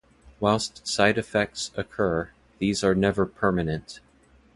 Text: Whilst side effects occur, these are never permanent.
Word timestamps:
Whilst 0.39 0.87
side 0.87 1.19
effects 1.19 1.69
occur, 1.77 2.31
these 2.57 2.83
are 2.83 2.95
never 2.95 3.23
permanent. 3.27 3.99